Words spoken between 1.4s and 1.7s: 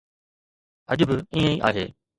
ئي